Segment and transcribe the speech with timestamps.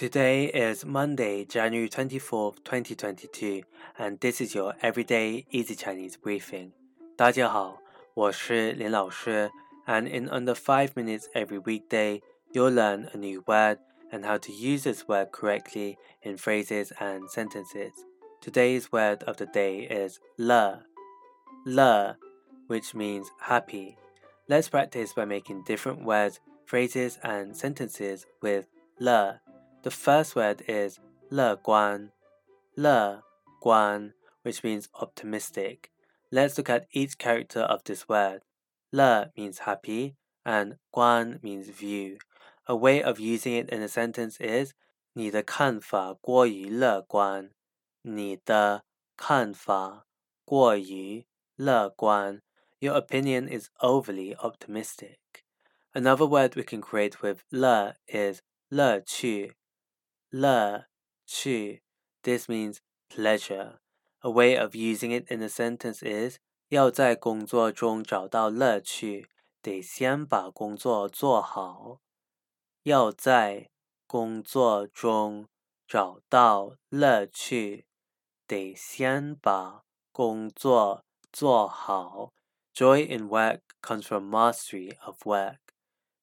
[0.00, 3.62] Today is Monday, January 24th, 2022,
[3.98, 6.72] and this is your everyday easy Chinese briefing.
[7.16, 7.82] 大家好，
[8.14, 9.50] 我是林老师,
[9.86, 12.22] and in under 5 minutes every weekday,
[12.54, 13.78] you'll learn a new word
[14.10, 17.92] and how to use this word correctly in phrases and sentences.
[18.40, 20.84] Today's word of the day is le,
[21.66, 22.16] le,
[22.68, 23.98] which means happy.
[24.48, 28.64] Let's practice by making different words, phrases, and sentences with
[28.98, 29.42] le.
[29.84, 30.98] The first word is
[31.30, 32.10] 乐观,
[32.76, 33.22] 乐
[33.60, 35.90] 观, which means optimistic.
[36.30, 38.42] Let's look at each character of this word.
[38.92, 42.18] 乐 means happy and 观 means view.
[42.66, 44.74] A way of using it in a sentence is
[45.14, 47.50] 你的看法过于乐观。
[48.02, 48.84] 你的
[49.16, 50.06] 看法
[50.44, 52.42] 过于乐观。
[52.80, 55.18] Your opinion is overly optimistic.
[55.92, 59.56] Another word we can create with 乐 is 乐趣
[60.34, 60.86] 乐
[61.26, 61.82] 趣.
[62.22, 63.78] This means pleasure.
[64.20, 69.28] A way of using it in a sentence is 要在工作中找到乐趣，
[69.62, 72.00] 得先把工作做好。
[72.82, 73.70] 要在
[74.06, 75.48] 工作中
[75.86, 77.86] 找到乐趣，
[78.46, 82.32] 得先把工作做好。
[82.74, 85.58] Joy in work comes from mastery of work.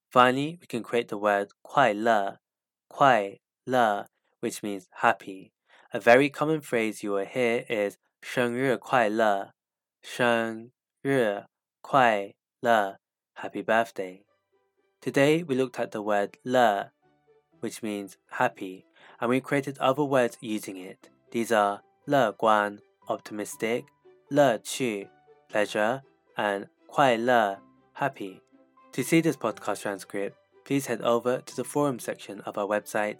[0.09, 2.39] Finally, we can create the word 快乐，
[2.87, 4.07] 快 le,
[4.39, 5.53] which means happy.
[5.93, 9.53] A very common phrase you will hear is 生日快乐,
[10.01, 11.45] 生日
[11.81, 12.97] 快乐,
[13.35, 14.23] happy birthday.
[15.01, 16.91] Today we looked at the word le,
[17.61, 18.85] which means happy,
[19.19, 21.09] and we created other words using it.
[21.31, 23.85] These are 乐观, optimistic,
[24.29, 25.07] 乐趣,
[25.49, 26.01] pleasure,
[26.35, 27.59] and 快乐,
[27.93, 28.41] happy.
[28.93, 33.19] To see this podcast transcript, please head over to the forum section of our website